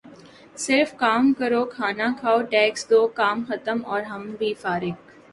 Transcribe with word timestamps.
صرف 0.57 0.93
کام 0.97 1.31
کرو 1.39 1.63
کھانا 1.65 2.07
کھاؤ 2.19 2.39
ٹیکس 2.51 2.89
دو 2.89 3.05
کام 3.15 3.43
ختم 3.47 3.85
اور 3.85 4.01
ہم 4.03 4.23
بھی 4.39 4.53
فارخ 4.61 4.97